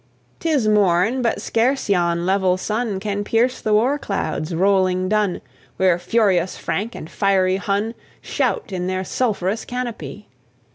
'Tis 0.39 0.67
morn, 0.67 1.21
but 1.21 1.39
scarce 1.39 1.87
yon 1.87 2.25
level 2.25 2.57
sun 2.57 2.99
Can 2.99 3.23
pierce 3.23 3.61
the 3.61 3.71
war 3.71 3.99
clouds, 3.99 4.55
rolling 4.55 5.07
dun, 5.09 5.41
Where 5.77 5.99
furious 5.99 6.57
Frank, 6.57 6.95
and 6.95 7.07
fiery 7.07 7.57
Hun, 7.57 7.93
Shout 8.19 8.71
in 8.71 8.87
their 8.87 9.03
sulphurous 9.03 9.63
canopy. 9.63 10.27